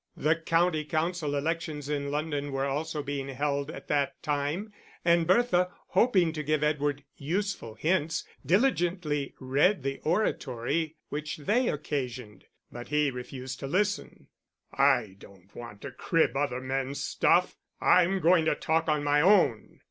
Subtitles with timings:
[0.17, 4.73] The County Council elections in London were also being held at that time,
[5.05, 12.45] and Bertha, hoping to give Edward useful hints, diligently read the oratory which they occasioned.
[12.71, 14.29] But he refused to listen.
[14.73, 17.55] "I don't want to crib other men's stuff.
[17.79, 19.79] I'm going to talk on my own."